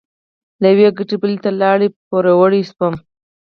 [0.61, 2.93] له یوې ګټې بلې ته لاړې؛ پوروړی شوم.